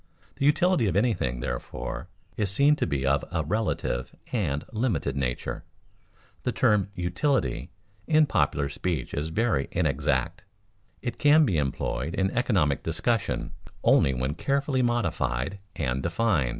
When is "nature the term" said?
5.15-6.89